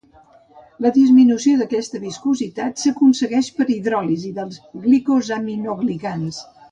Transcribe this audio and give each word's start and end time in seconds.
La 0.83 0.91
disminució 0.95 1.57
d'aquesta 1.59 2.01
viscositat 2.07 2.81
s'aconsegueix 2.85 3.49
per 3.61 3.67
hidròlisi 3.75 4.31
dels 4.41 4.57
glicosaminoglicans. 4.87 6.41